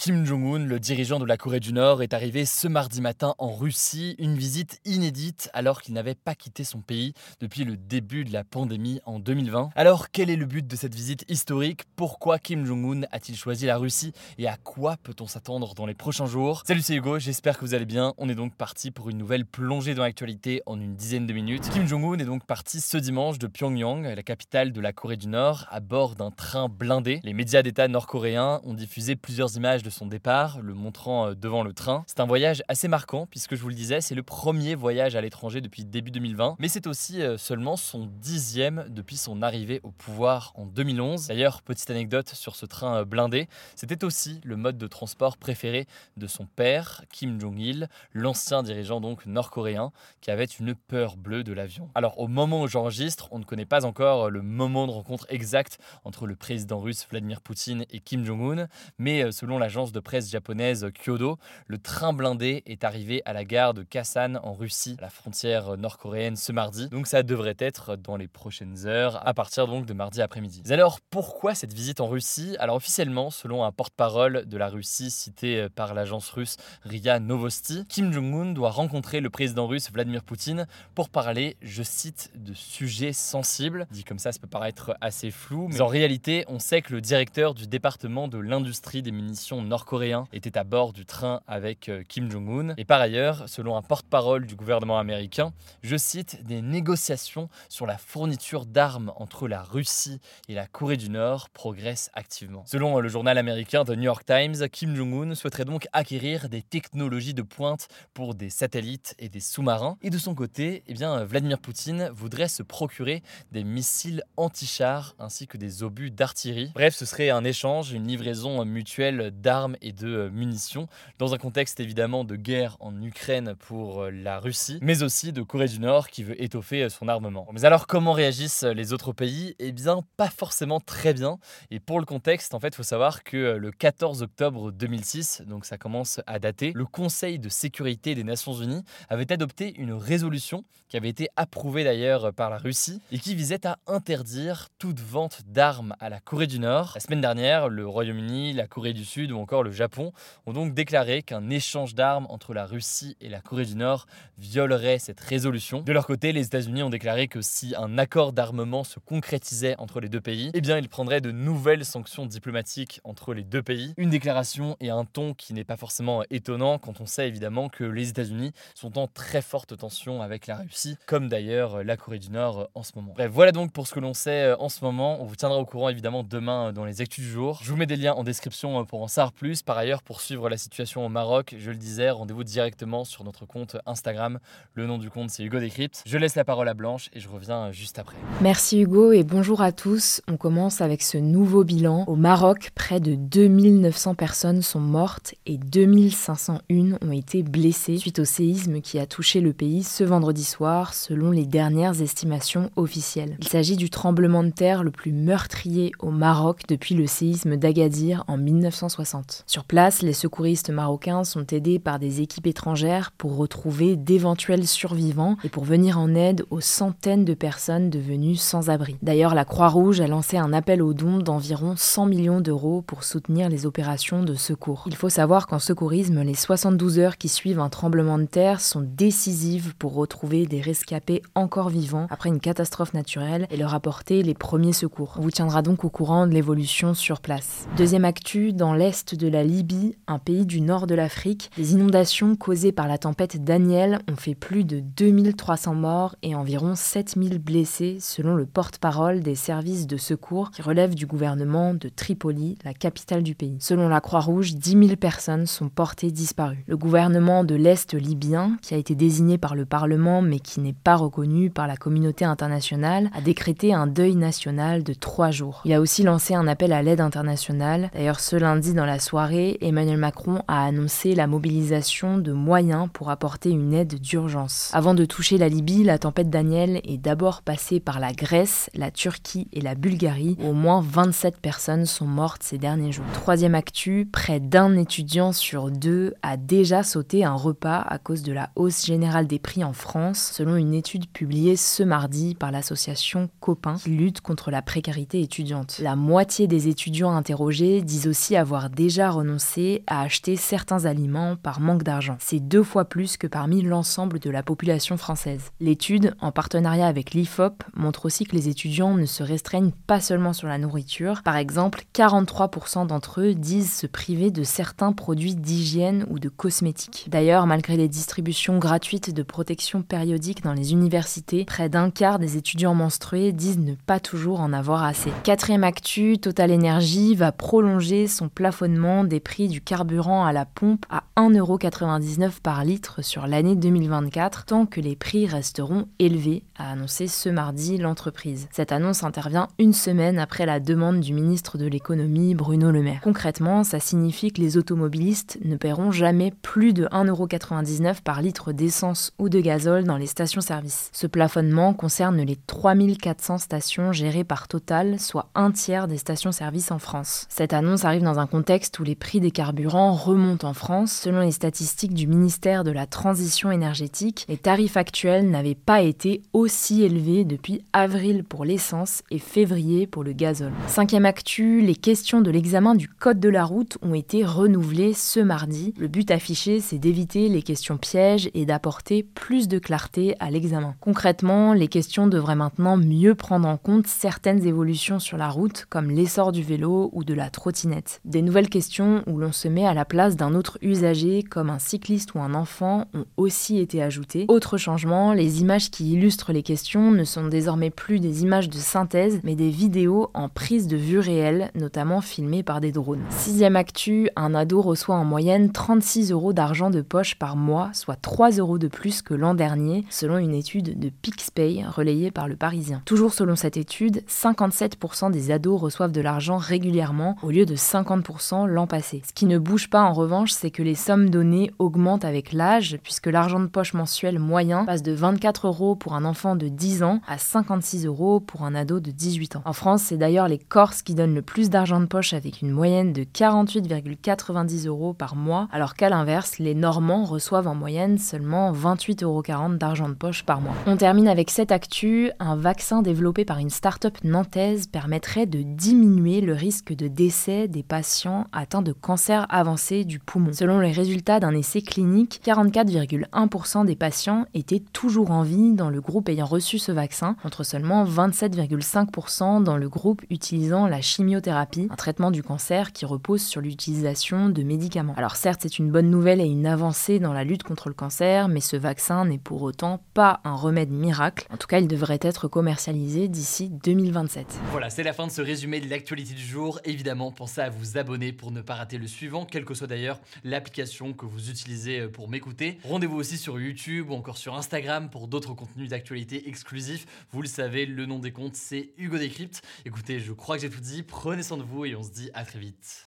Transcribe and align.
Kim 0.00 0.24
Jong-un, 0.24 0.60
le 0.60 0.80
dirigeant 0.80 1.18
de 1.18 1.26
la 1.26 1.36
Corée 1.36 1.60
du 1.60 1.74
Nord, 1.74 2.02
est 2.02 2.14
arrivé 2.14 2.46
ce 2.46 2.66
mardi 2.66 3.02
matin 3.02 3.34
en 3.36 3.52
Russie, 3.52 4.16
une 4.18 4.34
visite 4.34 4.80
inédite 4.86 5.50
alors 5.52 5.82
qu'il 5.82 5.92
n'avait 5.92 6.14
pas 6.14 6.34
quitté 6.34 6.64
son 6.64 6.80
pays 6.80 7.12
depuis 7.38 7.64
le 7.64 7.76
début 7.76 8.24
de 8.24 8.32
la 8.32 8.42
pandémie 8.42 9.00
en 9.04 9.18
2020. 9.18 9.68
Alors 9.74 10.10
quel 10.10 10.30
est 10.30 10.36
le 10.36 10.46
but 10.46 10.66
de 10.66 10.74
cette 10.74 10.94
visite 10.94 11.26
historique? 11.28 11.82
Pourquoi 11.96 12.38
Kim 12.38 12.64
Jong-un 12.64 13.02
a-t-il 13.12 13.36
choisi 13.36 13.66
la 13.66 13.76
Russie? 13.76 14.14
Et 14.38 14.48
à 14.48 14.56
quoi 14.56 14.96
peut-on 15.02 15.26
s'attendre 15.26 15.74
dans 15.74 15.84
les 15.84 15.92
prochains 15.92 16.24
jours? 16.24 16.62
Salut 16.66 16.80
c'est 16.80 16.94
Hugo, 16.94 17.18
j'espère 17.18 17.58
que 17.58 17.66
vous 17.66 17.74
allez 17.74 17.84
bien. 17.84 18.14
On 18.16 18.30
est 18.30 18.34
donc 18.34 18.54
parti 18.54 18.90
pour 18.90 19.10
une 19.10 19.18
nouvelle 19.18 19.44
plongée 19.44 19.94
dans 19.94 20.04
l'actualité 20.04 20.62
en 20.64 20.80
une 20.80 20.96
dizaine 20.96 21.26
de 21.26 21.34
minutes. 21.34 21.68
Kim 21.74 21.86
Jong-un 21.86 22.18
est 22.20 22.24
donc 22.24 22.46
parti 22.46 22.80
ce 22.80 22.96
dimanche 22.96 23.38
de 23.38 23.48
Pyongyang, 23.48 24.06
la 24.16 24.22
capitale 24.22 24.72
de 24.72 24.80
la 24.80 24.94
Corée 24.94 25.18
du 25.18 25.28
Nord, 25.28 25.66
à 25.68 25.80
bord 25.80 26.14
d'un 26.14 26.30
train 26.30 26.70
blindé. 26.70 27.20
Les 27.22 27.34
médias 27.34 27.60
d'État 27.60 27.86
nord-coréens 27.86 28.62
ont 28.64 28.72
diffusé 28.72 29.14
plusieurs 29.14 29.54
images 29.58 29.82
de 29.82 29.89
son 29.90 30.06
départ, 30.06 30.60
le 30.60 30.74
montrant 30.74 31.28
euh, 31.28 31.34
devant 31.34 31.62
le 31.62 31.72
train. 31.72 32.04
C'est 32.06 32.20
un 32.20 32.26
voyage 32.26 32.62
assez 32.68 32.88
marquant 32.88 33.26
puisque 33.26 33.54
je 33.54 33.62
vous 33.62 33.68
le 33.68 33.74
disais, 33.74 34.00
c'est 34.00 34.14
le 34.14 34.22
premier 34.22 34.74
voyage 34.74 35.16
à 35.16 35.20
l'étranger 35.20 35.60
depuis 35.60 35.84
début 35.84 36.10
2020, 36.10 36.56
mais 36.58 36.68
c'est 36.68 36.86
aussi 36.86 37.22
euh, 37.22 37.38
seulement 37.38 37.76
son 37.76 38.06
dixième 38.06 38.86
depuis 38.88 39.16
son 39.16 39.42
arrivée 39.42 39.80
au 39.82 39.90
pouvoir 39.90 40.52
en 40.54 40.66
2011. 40.66 41.28
D'ailleurs, 41.28 41.62
petite 41.62 41.90
anecdote 41.90 42.28
sur 42.30 42.56
ce 42.56 42.66
train 42.66 42.98
euh, 42.98 43.04
blindé, 43.04 43.48
c'était 43.76 44.04
aussi 44.04 44.40
le 44.44 44.56
mode 44.56 44.78
de 44.78 44.86
transport 44.86 45.36
préféré 45.36 45.86
de 46.16 46.26
son 46.26 46.46
père, 46.46 47.02
Kim 47.10 47.40
Jong-il, 47.40 47.88
l'ancien 48.12 48.62
dirigeant 48.62 49.00
donc 49.00 49.26
nord-coréen, 49.26 49.92
qui 50.20 50.30
avait 50.30 50.44
une 50.44 50.74
peur 50.74 51.16
bleue 51.16 51.44
de 51.44 51.52
l'avion. 51.52 51.90
Alors 51.94 52.18
au 52.18 52.28
moment 52.28 52.62
où 52.62 52.68
j'enregistre, 52.68 53.28
on 53.30 53.38
ne 53.38 53.44
connaît 53.44 53.64
pas 53.64 53.84
encore 53.84 54.30
le 54.30 54.42
moment 54.42 54.86
de 54.86 54.92
rencontre 54.92 55.26
exact 55.28 55.78
entre 56.04 56.26
le 56.26 56.36
président 56.36 56.80
russe 56.80 57.06
Vladimir 57.08 57.40
Poutine 57.40 57.84
et 57.90 58.00
Kim 58.00 58.24
Jong-un, 58.24 58.68
mais 58.98 59.32
selon 59.32 59.58
l'agence 59.58 59.79
de 59.86 60.00
presse 60.00 60.30
japonaise 60.30 60.86
Kyodo, 61.02 61.38
le 61.66 61.78
train 61.78 62.12
blindé 62.12 62.62
est 62.66 62.84
arrivé 62.84 63.22
à 63.24 63.32
la 63.32 63.44
gare 63.44 63.72
de 63.72 63.82
Kasan 63.82 64.38
en 64.42 64.52
Russie, 64.52 64.96
la 65.00 65.08
frontière 65.08 65.78
nord-coréenne 65.78 66.36
ce 66.36 66.52
mardi. 66.52 66.88
Donc 66.90 67.06
ça 67.06 67.22
devrait 67.22 67.56
être 67.58 67.96
dans 67.96 68.16
les 68.16 68.28
prochaines 68.28 68.86
heures, 68.86 69.26
à 69.26 69.32
partir 69.32 69.66
donc 69.66 69.86
de 69.86 69.94
mardi 69.94 70.20
après-midi. 70.20 70.62
Alors 70.70 71.00
pourquoi 71.00 71.54
cette 71.54 71.72
visite 71.72 72.00
en 72.00 72.08
Russie? 72.08 72.56
Alors 72.58 72.76
officiellement, 72.76 73.30
selon 73.30 73.64
un 73.64 73.72
porte-parole 73.72 74.44
de 74.46 74.56
la 74.58 74.68
Russie 74.68 75.10
cité 75.10 75.68
par 75.74 75.94
l'agence 75.94 76.28
russe 76.30 76.58
RIA 76.84 77.18
Novosti, 77.18 77.86
Kim 77.88 78.12
Jong-un 78.12 78.52
doit 78.52 78.70
rencontrer 78.70 79.20
le 79.20 79.30
président 79.30 79.66
russe 79.66 79.90
Vladimir 79.90 80.22
Poutine 80.22 80.66
pour 80.94 81.08
parler, 81.08 81.56
je 81.62 81.82
cite, 81.82 82.30
de 82.34 82.52
sujets 82.52 83.14
sensibles. 83.14 83.86
Dit 83.90 84.04
comme 84.04 84.18
ça, 84.18 84.32
ça 84.32 84.38
peut 84.38 84.46
paraître 84.46 84.94
assez 85.00 85.30
flou, 85.30 85.68
mais 85.68 85.80
en 85.80 85.86
réalité, 85.86 86.44
on 86.48 86.58
sait 86.58 86.82
que 86.82 86.92
le 86.92 87.00
directeur 87.00 87.54
du 87.54 87.66
département 87.66 88.28
de 88.28 88.38
l'industrie 88.38 89.02
des 89.02 89.12
munitions 89.12 89.62
nord 89.70 89.84
coréen 89.84 90.26
était 90.32 90.58
à 90.58 90.64
bord 90.64 90.92
du 90.92 91.06
train 91.06 91.42
avec 91.46 91.88
euh, 91.88 92.02
Kim 92.06 92.28
Jong-un. 92.28 92.74
Et 92.76 92.84
par 92.84 93.00
ailleurs, 93.00 93.48
selon 93.48 93.76
un 93.76 93.82
porte-parole 93.82 94.44
du 94.44 94.56
gouvernement 94.56 94.98
américain, 94.98 95.52
je 95.82 95.96
cite, 95.96 96.42
des 96.42 96.60
négociations 96.60 97.48
sur 97.68 97.86
la 97.86 97.96
fourniture 97.96 98.66
d'armes 98.66 99.12
entre 99.14 99.46
la 99.46 99.62
Russie 99.62 100.20
et 100.48 100.54
la 100.54 100.66
Corée 100.66 100.96
du 100.96 101.08
Nord 101.08 101.50
progressent 101.50 102.10
activement. 102.14 102.64
Selon 102.66 102.98
euh, 102.98 103.00
le 103.00 103.08
journal 103.08 103.38
américain 103.38 103.84
The 103.84 103.90
New 103.90 104.02
York 104.02 104.24
Times, 104.26 104.68
Kim 104.72 104.96
Jong-un 104.96 105.36
souhaiterait 105.36 105.64
donc 105.64 105.86
acquérir 105.92 106.48
des 106.48 106.62
technologies 106.62 107.34
de 107.34 107.42
pointe 107.42 107.86
pour 108.12 108.34
des 108.34 108.50
satellites 108.50 109.14
et 109.20 109.28
des 109.28 109.40
sous-marins. 109.40 109.98
Et 110.02 110.10
de 110.10 110.18
son 110.18 110.34
côté, 110.34 110.82
eh 110.88 110.94
bien, 110.94 111.22
Vladimir 111.24 111.60
Poutine 111.60 112.10
voudrait 112.12 112.48
se 112.48 112.64
procurer 112.64 113.22
des 113.52 113.62
missiles 113.62 114.24
anti-chars 114.36 115.14
ainsi 115.20 115.46
que 115.46 115.56
des 115.56 115.84
obus 115.84 116.10
d'artillerie. 116.10 116.72
Bref, 116.74 116.96
ce 116.96 117.06
serait 117.06 117.30
un 117.30 117.44
échange, 117.44 117.92
une 117.92 118.08
livraison 118.08 118.64
mutuelle 118.64 119.30
d'armes 119.30 119.49
et 119.80 119.92
de 119.92 120.06
euh, 120.06 120.30
munitions, 120.30 120.86
dans 121.18 121.34
un 121.34 121.38
contexte 121.38 121.80
évidemment 121.80 122.24
de 122.24 122.36
guerre 122.36 122.76
en 122.78 123.02
Ukraine 123.02 123.54
pour 123.58 124.02
euh, 124.02 124.10
la 124.10 124.38
Russie, 124.38 124.78
mais 124.80 125.02
aussi 125.02 125.32
de 125.32 125.42
Corée 125.42 125.66
du 125.66 125.80
Nord 125.80 126.08
qui 126.08 126.22
veut 126.22 126.40
étoffer 126.40 126.84
euh, 126.84 126.88
son 126.88 127.08
armement. 127.08 127.48
Mais 127.52 127.64
alors 127.64 127.86
comment 127.88 128.12
réagissent 128.12 128.62
les 128.62 128.92
autres 128.92 129.12
pays? 129.12 129.56
Eh 129.58 129.72
bien 129.72 130.04
pas 130.16 130.28
forcément 130.28 130.78
très 130.78 131.12
bien. 131.14 131.38
Et 131.70 131.80
pour 131.80 131.98
le 131.98 132.06
contexte, 132.06 132.54
en 132.54 132.60
fait, 132.60 132.68
il 132.68 132.76
faut 132.76 132.82
savoir 132.82 133.24
que 133.24 133.56
le 133.56 133.72
14 133.72 134.22
octobre 134.22 134.70
2006, 134.70 135.42
donc 135.46 135.64
ça 135.64 135.78
commence 135.78 136.20
à 136.26 136.38
dater, 136.38 136.72
le 136.74 136.86
Conseil 136.86 137.38
de 137.38 137.48
sécurité 137.48 138.14
des 138.14 138.24
Nations 138.24 138.54
Unies 138.54 138.84
avait 139.08 139.32
adopté 139.32 139.74
une 139.76 139.92
résolution 139.92 140.64
qui 140.88 140.96
avait 140.96 141.08
été 141.08 141.28
approuvée 141.36 141.84
d'ailleurs 141.84 142.32
par 142.32 142.50
la 142.50 142.58
Russie 142.58 143.00
et 143.10 143.18
qui 143.18 143.34
visait 143.34 143.66
à 143.66 143.78
interdire 143.86 144.68
toute 144.78 145.00
vente 145.00 145.42
d'armes 145.46 145.94
à 146.00 146.08
la 146.08 146.20
Corée 146.20 146.46
du 146.46 146.58
Nord. 146.58 146.92
La 146.94 147.00
semaine 147.00 147.20
dernière, 147.20 147.68
le 147.68 147.86
Royaume-Uni, 147.86 148.52
la 148.52 148.66
Corée 148.66 148.92
du 148.92 149.04
Sud 149.04 149.32
encore 149.40 149.62
le 149.62 149.72
Japon, 149.72 150.12
ont 150.46 150.52
donc 150.52 150.74
déclaré 150.74 151.22
qu'un 151.22 151.50
échange 151.50 151.94
d'armes 151.94 152.26
entre 152.28 152.54
la 152.54 152.66
Russie 152.66 153.16
et 153.20 153.28
la 153.28 153.40
Corée 153.40 153.64
du 153.64 153.76
Nord 153.76 154.06
violerait 154.38 154.98
cette 154.98 155.20
résolution. 155.20 155.80
De 155.82 155.92
leur 155.92 156.06
côté, 156.06 156.32
les 156.32 156.46
États-Unis 156.46 156.82
ont 156.82 156.90
déclaré 156.90 157.28
que 157.28 157.40
si 157.40 157.74
un 157.76 157.98
accord 157.98 158.32
d'armement 158.32 158.84
se 158.84 158.98
concrétisait 158.98 159.74
entre 159.78 160.00
les 160.00 160.08
deux 160.08 160.20
pays, 160.20 160.50
eh 160.54 160.60
bien 160.60 160.78
ils 160.78 160.88
prendraient 160.88 161.20
de 161.20 161.30
nouvelles 161.30 161.84
sanctions 161.84 162.26
diplomatiques 162.26 163.00
entre 163.04 163.34
les 163.34 163.44
deux 163.44 163.62
pays. 163.62 163.94
Une 163.96 164.10
déclaration 164.10 164.76
et 164.80 164.90
un 164.90 165.04
ton 165.04 165.34
qui 165.34 165.54
n'est 165.54 165.64
pas 165.64 165.76
forcément 165.76 166.22
étonnant 166.30 166.78
quand 166.78 167.00
on 167.00 167.06
sait 167.06 167.28
évidemment 167.28 167.68
que 167.68 167.84
les 167.84 168.08
États-Unis 168.08 168.52
sont 168.74 168.98
en 168.98 169.06
très 169.06 169.42
forte 169.42 169.76
tension 169.76 170.22
avec 170.22 170.46
la 170.46 170.56
Russie, 170.56 170.96
comme 171.06 171.28
d'ailleurs 171.28 171.84
la 171.84 171.96
Corée 171.96 172.18
du 172.18 172.30
Nord 172.30 172.68
en 172.74 172.82
ce 172.82 172.92
moment. 172.96 173.12
Bref, 173.14 173.30
voilà 173.32 173.52
donc 173.52 173.72
pour 173.72 173.86
ce 173.86 173.94
que 173.94 174.00
l'on 174.00 174.14
sait 174.14 174.52
en 174.58 174.68
ce 174.68 174.84
moment. 174.84 175.20
On 175.20 175.24
vous 175.24 175.36
tiendra 175.36 175.58
au 175.58 175.66
courant 175.66 175.88
évidemment 175.88 176.22
demain 176.22 176.72
dans 176.72 176.84
les 176.84 177.00
actus 177.00 177.24
du 177.24 177.30
jour. 177.30 177.60
Je 177.62 177.70
vous 177.70 177.76
mets 177.76 177.86
des 177.86 177.96
liens 177.96 178.14
en 178.14 178.24
description 178.24 178.84
pour 178.84 179.02
en 179.02 179.08
savoir 179.08 179.29
plus 179.32 179.62
par 179.62 179.78
ailleurs, 179.78 180.02
pour 180.02 180.20
suivre 180.20 180.48
la 180.48 180.56
situation 180.56 181.04
au 181.04 181.08
Maroc, 181.08 181.54
je 181.58 181.70
le 181.70 181.76
disais, 181.76 182.10
rendez-vous 182.10 182.44
directement 182.44 183.04
sur 183.04 183.24
notre 183.24 183.46
compte 183.46 183.76
Instagram. 183.86 184.38
Le 184.74 184.86
nom 184.86 184.98
du 184.98 185.10
compte, 185.10 185.30
c'est 185.30 185.42
Hugo 185.42 185.58
Décrypte. 185.58 186.02
Je 186.06 186.18
laisse 186.18 186.34
la 186.34 186.44
parole 186.44 186.68
à 186.68 186.74
Blanche 186.74 187.10
et 187.12 187.20
je 187.20 187.28
reviens 187.28 187.72
juste 187.72 187.98
après. 187.98 188.16
Merci 188.40 188.80
Hugo 188.80 189.12
et 189.12 189.24
bonjour 189.24 189.60
à 189.60 189.72
tous. 189.72 190.20
On 190.28 190.36
commence 190.36 190.80
avec 190.80 191.02
ce 191.02 191.18
nouveau 191.18 191.64
bilan. 191.64 192.04
Au 192.06 192.16
Maroc, 192.16 192.70
près 192.74 193.00
de 193.00 193.14
2900 193.14 194.14
personnes 194.14 194.62
sont 194.62 194.80
mortes 194.80 195.34
et 195.46 195.58
2501 195.58 196.98
ont 197.00 197.12
été 197.12 197.42
blessées 197.42 197.98
suite 197.98 198.18
au 198.18 198.24
séisme 198.24 198.80
qui 198.80 198.98
a 198.98 199.06
touché 199.06 199.40
le 199.40 199.52
pays 199.52 199.82
ce 199.82 200.04
vendredi 200.04 200.44
soir, 200.44 200.94
selon 200.94 201.30
les 201.30 201.46
dernières 201.46 202.00
estimations 202.02 202.70
officielles. 202.76 203.36
Il 203.40 203.48
s'agit 203.48 203.76
du 203.76 203.90
tremblement 203.90 204.44
de 204.44 204.50
terre 204.50 204.82
le 204.82 204.90
plus 204.90 205.12
meurtrier 205.12 205.92
au 205.98 206.10
Maroc 206.10 206.62
depuis 206.68 206.94
le 206.94 207.06
séisme 207.06 207.56
d'Agadir 207.56 208.24
en 208.26 208.36
1960. 208.36 209.19
Sur 209.46 209.64
place, 209.64 210.02
les 210.02 210.12
secouristes 210.12 210.70
marocains 210.70 211.24
sont 211.24 211.46
aidés 211.46 211.78
par 211.78 211.98
des 211.98 212.20
équipes 212.20 212.46
étrangères 212.46 213.12
pour 213.12 213.36
retrouver 213.36 213.96
d'éventuels 213.96 214.66
survivants 214.66 215.36
et 215.44 215.48
pour 215.48 215.64
venir 215.64 215.98
en 215.98 216.14
aide 216.14 216.44
aux 216.50 216.60
centaines 216.60 217.24
de 217.24 217.34
personnes 217.34 217.90
devenues 217.90 218.36
sans 218.36 218.70
abri. 218.70 218.96
D'ailleurs, 219.02 219.34
la 219.34 219.44
Croix-Rouge 219.44 220.00
a 220.00 220.06
lancé 220.06 220.36
un 220.36 220.52
appel 220.52 220.82
aux 220.82 220.94
dons 220.94 221.18
d'environ 221.18 221.74
100 221.76 222.06
millions 222.06 222.40
d'euros 222.40 222.82
pour 222.82 223.04
soutenir 223.04 223.48
les 223.48 223.66
opérations 223.66 224.22
de 224.22 224.34
secours. 224.34 224.84
Il 224.86 224.96
faut 224.96 225.08
savoir 225.08 225.46
qu'en 225.46 225.58
secourisme, 225.58 226.22
les 226.22 226.34
72 226.34 226.98
heures 226.98 227.18
qui 227.18 227.28
suivent 227.28 227.60
un 227.60 227.68
tremblement 227.68 228.18
de 228.18 228.24
terre 228.24 228.60
sont 228.60 228.82
décisives 228.82 229.74
pour 229.76 229.94
retrouver 229.94 230.46
des 230.46 230.60
rescapés 230.60 231.22
encore 231.34 231.68
vivants 231.68 232.06
après 232.10 232.28
une 232.28 232.40
catastrophe 232.40 232.94
naturelle 232.94 233.46
et 233.50 233.56
leur 233.56 233.74
apporter 233.74 234.22
les 234.22 234.34
premiers 234.34 234.72
secours. 234.72 235.14
On 235.18 235.22
vous 235.22 235.30
tiendra 235.30 235.62
donc 235.62 235.84
au 235.84 235.90
courant 235.90 236.26
de 236.26 236.32
l'évolution 236.32 236.94
sur 236.94 237.20
place. 237.20 237.66
Deuxième 237.76 238.04
actu, 238.04 238.52
dans 238.52 238.74
l'est 238.74 239.09
de 239.14 239.28
la 239.28 239.44
Libye, 239.44 239.96
un 240.06 240.18
pays 240.18 240.46
du 240.46 240.60
nord 240.60 240.86
de 240.86 240.94
l'Afrique, 240.94 241.50
des 241.56 241.72
inondations 241.72 242.36
causées 242.36 242.72
par 242.72 242.88
la 242.88 242.98
tempête 242.98 243.42
Daniel 243.42 243.98
ont 244.10 244.16
fait 244.16 244.34
plus 244.34 244.64
de 244.64 244.80
2300 244.80 245.74
morts 245.74 246.16
et 246.22 246.34
environ 246.34 246.74
7000 246.74 247.38
blessés 247.38 247.98
selon 248.00 248.34
le 248.34 248.46
porte-parole 248.46 249.20
des 249.20 249.34
services 249.34 249.86
de 249.86 249.96
secours 249.96 250.50
qui 250.50 250.62
relève 250.62 250.94
du 250.94 251.06
gouvernement 251.06 251.74
de 251.74 251.88
Tripoli, 251.88 252.56
la 252.64 252.74
capitale 252.74 253.22
du 253.22 253.34
pays. 253.34 253.56
Selon 253.60 253.88
la 253.88 254.00
Croix-Rouge, 254.00 254.54
10 254.54 254.70
000 254.86 254.96
personnes 254.96 255.46
sont 255.46 255.68
portées 255.68 256.10
disparues. 256.10 256.64
Le 256.66 256.76
gouvernement 256.76 257.44
de 257.44 257.54
l'Est 257.54 257.94
libyen, 257.94 258.56
qui 258.62 258.74
a 258.74 258.76
été 258.76 258.94
désigné 258.94 259.38
par 259.38 259.54
le 259.54 259.66
Parlement 259.66 260.22
mais 260.22 260.38
qui 260.38 260.60
n'est 260.60 260.72
pas 260.72 260.96
reconnu 260.96 261.50
par 261.50 261.66
la 261.66 261.76
communauté 261.76 262.24
internationale, 262.24 263.10
a 263.14 263.20
décrété 263.20 263.74
un 263.74 263.86
deuil 263.86 264.14
national 264.14 264.82
de 264.82 264.94
trois 264.94 265.30
jours. 265.30 265.62
Il 265.64 265.72
a 265.72 265.80
aussi 265.80 266.02
lancé 266.02 266.34
un 266.34 266.46
appel 266.46 266.72
à 266.72 266.82
l'aide 266.82 267.00
internationale. 267.00 267.90
D'ailleurs, 267.94 268.20
ce 268.20 268.36
lundi 268.36 268.74
dans 268.74 268.86
la 268.86 268.98
soirée, 269.00 269.58
Emmanuel 269.60 269.96
Macron 269.96 270.42
a 270.48 270.64
annoncé 270.64 271.14
la 271.14 271.26
mobilisation 271.26 272.18
de 272.18 272.32
moyens 272.32 272.88
pour 272.92 273.10
apporter 273.10 273.50
une 273.50 273.72
aide 273.72 274.00
d'urgence. 274.00 274.70
Avant 274.72 274.94
de 274.94 275.04
toucher 275.04 275.38
la 275.38 275.48
Libye, 275.48 275.84
la 275.84 275.98
tempête 275.98 276.30
Daniel 276.30 276.80
est 276.84 276.98
d'abord 276.98 277.42
passée 277.42 277.80
par 277.80 278.00
la 278.00 278.12
Grèce, 278.12 278.70
la 278.74 278.90
Turquie 278.90 279.48
et 279.52 279.60
la 279.60 279.74
Bulgarie, 279.74 280.36
au 280.44 280.52
moins 280.52 280.84
27 280.86 281.38
personnes 281.38 281.86
sont 281.86 282.06
mortes 282.06 282.42
ces 282.42 282.58
derniers 282.58 282.92
jours. 282.92 283.04
Troisième 283.12 283.54
actu, 283.54 284.08
près 284.10 284.40
d'un 284.40 284.76
étudiant 284.76 285.32
sur 285.32 285.70
deux 285.70 286.14
a 286.22 286.36
déjà 286.36 286.82
sauté 286.82 287.24
un 287.24 287.34
repas 287.34 287.80
à 287.80 287.98
cause 287.98 288.22
de 288.22 288.32
la 288.32 288.50
hausse 288.56 288.84
générale 288.84 289.26
des 289.26 289.38
prix 289.38 289.64
en 289.64 289.72
France, 289.72 290.30
selon 290.34 290.56
une 290.56 290.74
étude 290.74 291.08
publiée 291.08 291.56
ce 291.56 291.82
mardi 291.82 292.34
par 292.34 292.50
l'association 292.50 293.30
Copain 293.40 293.76
qui 293.76 293.90
lutte 293.90 294.20
contre 294.20 294.50
la 294.50 294.62
précarité 294.62 295.20
étudiante. 295.20 295.78
La 295.80 295.96
moitié 295.96 296.46
des 296.46 296.68
étudiants 296.68 297.12
interrogés 297.12 297.82
disent 297.82 298.06
aussi 298.06 298.36
avoir 298.36 298.70
déjà 298.70 298.89
renoncé 298.98 299.82
à 299.86 300.02
acheter 300.02 300.36
certains 300.36 300.84
aliments 300.84 301.36
par 301.36 301.60
manque 301.60 301.82
d'argent. 301.82 302.16
C'est 302.18 302.40
deux 302.40 302.62
fois 302.62 302.84
plus 302.84 303.16
que 303.16 303.26
parmi 303.26 303.62
l'ensemble 303.62 304.18
de 304.18 304.30
la 304.30 304.42
population 304.42 304.96
française. 304.96 305.52
L'étude, 305.60 306.14
en 306.20 306.32
partenariat 306.32 306.86
avec 306.86 307.12
l'IFOP, 307.12 307.62
montre 307.74 308.06
aussi 308.06 308.24
que 308.24 308.34
les 308.34 308.48
étudiants 308.48 308.94
ne 308.94 309.06
se 309.06 309.22
restreignent 309.22 309.72
pas 309.86 310.00
seulement 310.00 310.32
sur 310.32 310.48
la 310.48 310.58
nourriture. 310.58 311.22
Par 311.22 311.36
exemple, 311.36 311.84
43% 311.94 312.86
d'entre 312.86 313.20
eux 313.20 313.34
disent 313.34 313.72
se 313.72 313.86
priver 313.86 314.30
de 314.30 314.42
certains 314.42 314.92
produits 314.92 315.34
d'hygiène 315.34 316.06
ou 316.10 316.18
de 316.18 316.28
cosmétiques. 316.28 317.06
D'ailleurs, 317.08 317.46
malgré 317.46 317.76
les 317.76 317.88
distributions 317.88 318.58
gratuites 318.58 319.14
de 319.14 319.22
protection 319.22 319.82
périodique 319.82 320.42
dans 320.42 320.54
les 320.54 320.72
universités, 320.72 321.44
près 321.44 321.68
d'un 321.68 321.90
quart 321.90 322.18
des 322.18 322.36
étudiants 322.36 322.74
menstrués 322.74 323.32
disent 323.32 323.58
ne 323.58 323.74
pas 323.74 324.00
toujours 324.00 324.40
en 324.40 324.52
avoir 324.52 324.84
assez. 324.84 325.12
Quatrième 325.22 325.64
actu, 325.64 326.18
Total 326.18 326.52
Energy 326.52 327.14
va 327.14 327.32
prolonger 327.32 328.06
son 328.06 328.28
plafonnement 328.28 328.79
des 328.80 329.20
prix 329.20 329.48
du 329.48 329.60
carburant 329.60 330.24
à 330.24 330.32
la 330.32 330.46
pompe 330.46 330.86
à 330.88 331.02
1,99€ 331.16 332.40
par 332.42 332.64
litre 332.64 333.02
sur 333.02 333.26
l'année 333.26 333.54
2024, 333.54 334.46
tant 334.46 334.64
que 334.64 334.80
les 334.80 334.96
prix 334.96 335.26
resteront 335.26 335.86
élevés, 335.98 336.44
a 336.56 336.72
annoncé 336.72 337.06
ce 337.06 337.28
mardi 337.28 337.76
l'entreprise. 337.76 338.48
Cette 338.52 338.72
annonce 338.72 339.04
intervient 339.04 339.48
une 339.58 339.74
semaine 339.74 340.18
après 340.18 340.46
la 340.46 340.60
demande 340.60 341.00
du 341.00 341.12
ministre 341.12 341.58
de 341.58 341.66
l'économie 341.66 342.34
Bruno 342.34 342.70
Le 342.70 342.82
Maire. 342.82 343.00
Concrètement, 343.02 343.64
ça 343.64 343.80
signifie 343.80 344.32
que 344.32 344.40
les 344.40 344.56
automobilistes 344.56 345.38
ne 345.44 345.56
paieront 345.56 345.92
jamais 345.92 346.32
plus 346.40 346.72
de 346.72 346.86
1,99€ 346.86 348.00
par 348.02 348.22
litre 348.22 348.52
d'essence 348.52 349.12
ou 349.18 349.28
de 349.28 349.40
gazole 349.40 349.84
dans 349.84 349.98
les 349.98 350.06
stations-service. 350.06 350.88
Ce 350.92 351.06
plafonnement 351.06 351.74
concerne 351.74 352.22
les 352.22 352.36
3400 352.36 353.36
stations 353.38 353.92
gérées 353.92 354.24
par 354.24 354.48
Total, 354.48 354.98
soit 354.98 355.28
un 355.34 355.50
tiers 355.50 355.86
des 355.86 355.98
stations-service 355.98 356.70
en 356.70 356.78
France. 356.78 357.26
Cette 357.28 357.52
annonce 357.52 357.84
arrive 357.84 358.02
dans 358.02 358.18
un 358.18 358.26
contexte 358.26 358.69
où 358.78 358.84
les 358.84 358.94
prix 358.94 359.20
des 359.20 359.30
carburants 359.30 359.92
remontent 359.92 360.46
en 360.46 360.54
France. 360.54 360.92
Selon 360.92 361.20
les 361.20 361.32
statistiques 361.32 361.94
du 361.94 362.06
ministère 362.06 362.64
de 362.64 362.70
la 362.70 362.86
Transition 362.86 363.50
énergétique, 363.50 364.26
les 364.28 364.36
tarifs 364.36 364.76
actuels 364.76 365.30
n'avaient 365.30 365.54
pas 365.54 365.82
été 365.82 366.22
aussi 366.32 366.82
élevés 366.82 367.24
depuis 367.24 367.62
avril 367.72 368.24
pour 368.24 368.44
l'essence 368.44 369.02
et 369.10 369.18
février 369.18 369.86
pour 369.86 370.04
le 370.04 370.12
gazole. 370.12 370.52
Cinquième 370.66 371.06
actu, 371.06 371.60
les 371.62 371.74
questions 371.74 372.20
de 372.20 372.30
l'examen 372.30 372.74
du 372.74 372.88
code 372.88 373.20
de 373.20 373.28
la 373.28 373.44
route 373.44 373.78
ont 373.82 373.94
été 373.94 374.24
renouvelées 374.24 374.92
ce 374.92 375.20
mardi. 375.20 375.74
Le 375.78 375.88
but 375.88 376.10
affiché, 376.10 376.60
c'est 376.60 376.78
d'éviter 376.78 377.28
les 377.28 377.42
questions 377.42 377.78
pièges 377.78 378.30
et 378.34 378.44
d'apporter 378.44 379.02
plus 379.02 379.48
de 379.48 379.58
clarté 379.58 380.14
à 380.20 380.30
l'examen. 380.30 380.74
Concrètement, 380.80 381.54
les 381.54 381.68
questions 381.68 382.06
devraient 382.06 382.36
maintenant 382.36 382.76
mieux 382.76 383.14
prendre 383.14 383.48
en 383.48 383.56
compte 383.56 383.86
certaines 383.86 384.46
évolutions 384.46 384.98
sur 384.98 385.16
la 385.16 385.30
route, 385.30 385.66
comme 385.70 385.90
l'essor 385.90 386.32
du 386.32 386.42
vélo 386.42 386.90
ou 386.92 387.04
de 387.04 387.14
la 387.14 387.30
trottinette. 387.30 388.00
Des 388.04 388.22
nouvelles 388.22 388.49
questions 388.50 389.02
où 389.06 389.18
l'on 389.18 389.32
se 389.32 389.48
met 389.48 389.66
à 389.66 389.72
la 389.72 389.86
place 389.86 390.16
d'un 390.16 390.34
autre 390.34 390.58
usager, 390.60 391.22
comme 391.22 391.48
un 391.48 391.58
cycliste 391.58 392.14
ou 392.14 392.20
un 392.20 392.34
enfant, 392.34 392.84
ont 392.92 393.06
aussi 393.16 393.58
été 393.58 393.82
ajoutées. 393.82 394.26
Autre 394.28 394.58
changement, 394.58 395.14
les 395.14 395.40
images 395.40 395.70
qui 395.70 395.92
illustrent 395.92 396.32
les 396.32 396.42
questions 396.42 396.90
ne 396.90 397.04
sont 397.04 397.28
désormais 397.28 397.70
plus 397.70 398.00
des 398.00 398.22
images 398.22 398.50
de 398.50 398.58
synthèse, 398.58 399.20
mais 399.24 399.34
des 399.34 399.48
vidéos 399.50 400.10
en 400.12 400.28
prise 400.28 400.66
de 400.66 400.76
vue 400.76 400.98
réelle, 400.98 401.50
notamment 401.54 402.00
filmées 402.00 402.42
par 402.42 402.60
des 402.60 402.72
drones. 402.72 403.04
Sixième 403.10 403.56
actu, 403.56 404.10
un 404.16 404.34
ado 404.34 404.60
reçoit 404.60 404.96
en 404.96 405.04
moyenne 405.04 405.52
36 405.52 406.12
euros 406.12 406.32
d'argent 406.32 406.70
de 406.70 406.82
poche 406.82 407.14
par 407.14 407.36
mois, 407.36 407.70
soit 407.72 407.96
3 407.96 408.32
euros 408.32 408.58
de 408.58 408.68
plus 408.68 409.02
que 409.02 409.14
l'an 409.14 409.34
dernier, 409.34 409.84
selon 409.90 410.18
une 410.18 410.34
étude 410.34 410.78
de 410.78 410.90
PixPay 410.90 411.64
relayée 411.68 412.10
par 412.10 412.28
le 412.28 412.36
Parisien. 412.36 412.82
Toujours 412.84 413.14
selon 413.14 413.36
cette 413.36 413.56
étude, 413.56 414.02
57% 414.08 415.10
des 415.10 415.30
ados 415.30 415.60
reçoivent 415.60 415.92
de 415.92 416.00
l'argent 416.00 416.36
régulièrement 416.36 417.16
au 417.22 417.30
lieu 417.30 417.46
de 417.46 417.54
50% 417.54 418.39
l'an 418.46 418.66
passé. 418.66 419.02
Ce 419.06 419.12
qui 419.12 419.26
ne 419.26 419.38
bouge 419.38 419.70
pas 419.70 419.82
en 419.82 419.92
revanche, 419.92 420.32
c'est 420.32 420.50
que 420.50 420.62
les 420.62 420.74
sommes 420.74 421.10
données 421.10 421.50
augmentent 421.58 422.04
avec 422.04 422.32
l'âge, 422.32 422.78
puisque 422.82 423.06
l'argent 423.06 423.40
de 423.40 423.46
poche 423.46 423.74
mensuel 423.74 424.18
moyen 424.18 424.64
passe 424.64 424.82
de 424.82 424.92
24 424.92 425.46
euros 425.46 425.76
pour 425.76 425.94
un 425.94 426.04
enfant 426.04 426.36
de 426.36 426.48
10 426.48 426.82
ans 426.82 427.00
à 427.06 427.18
56 427.18 427.86
euros 427.86 428.20
pour 428.20 428.42
un 428.42 428.54
ado 428.54 428.80
de 428.80 428.90
18 428.90 429.36
ans. 429.36 429.42
En 429.44 429.52
France, 429.52 429.82
c'est 429.82 429.96
d'ailleurs 429.96 430.28
les 430.28 430.38
Corses 430.38 430.82
qui 430.82 430.94
donnent 430.94 431.14
le 431.14 431.22
plus 431.22 431.50
d'argent 431.50 431.80
de 431.80 431.86
poche 431.86 432.12
avec 432.12 432.42
une 432.42 432.50
moyenne 432.50 432.92
de 432.92 433.02
48,90 433.02 434.66
euros 434.66 434.92
par 434.92 435.16
mois, 435.16 435.48
alors 435.52 435.74
qu'à 435.74 435.88
l'inverse, 435.88 436.38
les 436.38 436.54
Normands 436.54 437.04
reçoivent 437.04 437.48
en 437.48 437.54
moyenne 437.54 437.98
seulement 437.98 438.52
28,40 438.52 439.04
euros 439.04 439.22
d'argent 439.56 439.88
de 439.88 439.94
poche 439.94 440.24
par 440.24 440.40
mois. 440.40 440.54
On 440.66 440.76
termine 440.76 441.08
avec 441.08 441.30
cette 441.30 441.52
actu, 441.52 442.10
un 442.18 442.36
vaccin 442.36 442.82
développé 442.82 443.24
par 443.24 443.38
une 443.38 443.50
start-up 443.50 443.98
nantaise 444.04 444.66
permettrait 444.66 445.26
de 445.26 445.42
diminuer 445.42 446.20
le 446.20 446.32
risque 446.32 446.72
de 446.72 446.88
décès 446.88 447.48
des 447.48 447.62
patients 447.62 448.26
atteints 448.32 448.62
de 448.62 448.72
cancer 448.72 449.26
avancé 449.28 449.84
du 449.84 449.98
poumon. 449.98 450.32
Selon 450.32 450.60
les 450.60 450.72
résultats 450.72 451.20
d'un 451.20 451.34
essai 451.34 451.62
clinique, 451.62 452.20
44,1% 452.24 453.64
des 453.66 453.76
patients 453.76 454.26
étaient 454.34 454.62
toujours 454.72 455.10
en 455.10 455.22
vie 455.22 455.52
dans 455.52 455.70
le 455.70 455.80
groupe 455.80 456.08
ayant 456.08 456.26
reçu 456.26 456.58
ce 456.58 456.72
vaccin, 456.72 457.16
contre 457.22 457.44
seulement 457.44 457.84
27,5% 457.84 459.42
dans 459.42 459.56
le 459.56 459.68
groupe 459.68 460.02
utilisant 460.10 460.66
la 460.66 460.80
chimiothérapie, 460.80 461.68
un 461.70 461.76
traitement 461.76 462.10
du 462.10 462.22
cancer 462.22 462.72
qui 462.72 462.84
repose 462.84 463.22
sur 463.22 463.40
l'utilisation 463.40 464.28
de 464.28 464.42
médicaments. 464.42 464.94
Alors 464.96 465.16
certes, 465.16 465.40
c'est 465.42 465.58
une 465.58 465.70
bonne 465.70 465.90
nouvelle 465.90 466.20
et 466.20 466.26
une 466.26 466.46
avancée 466.46 466.98
dans 466.98 467.12
la 467.12 467.24
lutte 467.24 467.42
contre 467.42 467.68
le 467.68 467.74
cancer, 467.74 468.28
mais 468.28 468.40
ce 468.40 468.56
vaccin 468.56 469.04
n'est 469.04 469.18
pour 469.18 469.42
autant 469.42 469.80
pas 469.94 470.20
un 470.24 470.34
remède 470.34 470.70
miracle. 470.70 471.26
En 471.30 471.36
tout 471.36 471.46
cas, 471.46 471.58
il 471.58 471.68
devrait 471.68 471.98
être 472.02 472.28
commercialisé 472.28 473.08
d'ici 473.08 473.50
2027. 473.64 474.26
Voilà, 474.50 474.70
c'est 474.70 474.82
la 474.82 474.92
fin 474.92 475.06
de 475.06 475.12
ce 475.12 475.22
résumé 475.22 475.60
de 475.60 475.68
l'actualité 475.68 476.14
du 476.14 476.22
jour. 476.22 476.60
Évidemment, 476.64 477.10
pensez 477.12 477.40
à 477.40 477.50
vous 477.50 477.78
abonner 477.78 478.12
pour 478.20 478.30
ne 478.30 478.42
pas 478.42 478.54
rater 478.54 478.76
le 478.76 478.86
suivant, 478.86 479.24
quelle 479.24 479.46
que 479.46 479.54
soit 479.54 479.66
d'ailleurs 479.66 479.98
l'application 480.24 480.92
que 480.92 481.06
vous 481.06 481.30
utilisez 481.30 481.88
pour 481.88 482.10
m'écouter. 482.10 482.58
Rendez-vous 482.64 482.98
aussi 482.98 483.16
sur 483.16 483.40
YouTube 483.40 483.88
ou 483.88 483.94
encore 483.94 484.18
sur 484.18 484.34
Instagram 484.34 484.90
pour 484.90 485.08
d'autres 485.08 485.32
contenus 485.32 485.70
d'actualité 485.70 486.28
exclusifs. 486.28 486.86
Vous 487.12 487.22
le 487.22 487.28
savez, 487.28 487.64
le 487.64 487.86
nom 487.86 487.98
des 487.98 488.12
comptes, 488.12 488.36
c'est 488.36 488.74
Hugo 488.76 488.98
Décrypte. 488.98 489.40
Écoutez, 489.64 490.00
je 490.00 490.12
crois 490.12 490.36
que 490.36 490.42
j'ai 490.42 490.50
tout 490.50 490.60
dit. 490.60 490.82
Prenez 490.82 491.22
soin 491.22 491.38
de 491.38 491.42
vous 491.42 491.64
et 491.64 491.74
on 491.74 491.82
se 491.82 491.90
dit 491.90 492.10
à 492.12 492.26
très 492.26 492.38
vite. 492.38 492.86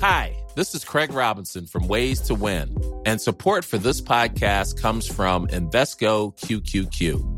Hi, 0.00 0.32
this 0.56 0.74
is 0.74 0.84
Craig 0.84 1.12
Robinson 1.12 1.66
from 1.66 1.86
Ways 1.86 2.20
to 2.26 2.34
Win, 2.34 2.74
and 3.06 3.20
support 3.20 3.64
for 3.64 3.78
this 3.78 4.00
podcast 4.00 4.80
comes 4.80 5.06
from 5.06 5.46
Invesco 5.48 6.36
QQQ. 6.36 7.37